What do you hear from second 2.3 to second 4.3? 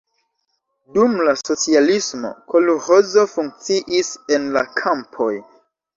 kolĥozo funkciis